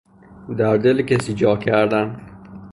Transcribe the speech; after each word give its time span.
در 0.57 0.77
دل 0.77 1.01
کسی 1.01 1.33
جا 1.33 1.57
کردن 1.57 2.21